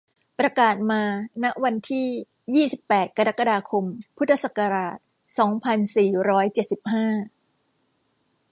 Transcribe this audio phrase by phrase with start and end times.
[0.39, 1.03] ประกาศมา
[1.43, 2.07] ณวันที่
[2.55, 3.85] ยี่สิบแปด กรกฎาคม
[4.17, 4.97] พุทธศักราช
[5.39, 7.07] สองพันสี่ร้อยเจ็ดสิบห้า